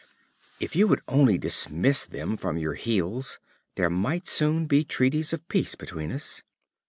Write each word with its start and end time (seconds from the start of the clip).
If 0.59 0.75
you 0.75 0.87
would 0.87 1.01
only 1.07 1.37
dismiss 1.37 2.05
them 2.05 2.35
from 2.35 2.57
your 2.57 2.73
heels, 2.73 3.37
there 3.75 3.87
might 3.91 4.25
soon 4.25 4.65
be 4.65 4.83
treaties 4.83 5.31
of 5.31 5.47
peace 5.47 5.75
between 5.75 6.11
us." 6.11 6.41